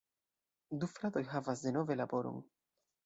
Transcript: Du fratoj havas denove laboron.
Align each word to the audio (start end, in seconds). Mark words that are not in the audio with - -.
Du 0.83 0.89
fratoj 0.95 1.23
havas 1.35 1.63
denove 1.67 1.99
laboron. 2.01 2.45